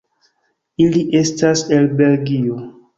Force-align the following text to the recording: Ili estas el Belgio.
Ili 0.87 1.05
estas 1.21 1.65
el 1.79 1.89
Belgio. 2.05 2.63